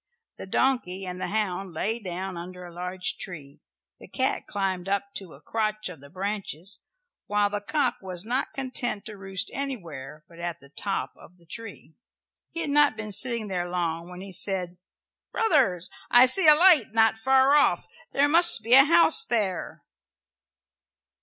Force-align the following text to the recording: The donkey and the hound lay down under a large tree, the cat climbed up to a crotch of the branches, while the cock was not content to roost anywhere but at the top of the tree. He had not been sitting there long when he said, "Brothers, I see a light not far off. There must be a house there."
The 0.39 0.47
donkey 0.47 1.05
and 1.05 1.21
the 1.21 1.27
hound 1.27 1.73
lay 1.75 1.99
down 1.99 2.35
under 2.35 2.65
a 2.65 2.73
large 2.73 3.17
tree, 3.19 3.59
the 3.99 4.07
cat 4.07 4.47
climbed 4.47 4.89
up 4.89 5.13
to 5.17 5.35
a 5.35 5.41
crotch 5.41 5.89
of 5.89 6.01
the 6.01 6.09
branches, 6.09 6.79
while 7.27 7.51
the 7.51 7.61
cock 7.61 7.97
was 8.01 8.25
not 8.25 8.51
content 8.55 9.05
to 9.05 9.15
roost 9.15 9.51
anywhere 9.53 10.25
but 10.27 10.39
at 10.39 10.59
the 10.59 10.69
top 10.69 11.13
of 11.15 11.37
the 11.37 11.45
tree. 11.45 11.93
He 12.49 12.61
had 12.61 12.71
not 12.71 12.97
been 12.97 13.11
sitting 13.11 13.47
there 13.47 13.69
long 13.69 14.09
when 14.09 14.21
he 14.21 14.31
said, 14.31 14.77
"Brothers, 15.31 15.91
I 16.09 16.25
see 16.25 16.47
a 16.47 16.55
light 16.55 16.93
not 16.93 17.15
far 17.15 17.55
off. 17.55 17.85
There 18.11 18.27
must 18.27 18.63
be 18.63 18.73
a 18.73 18.85
house 18.85 19.23
there." 19.23 19.83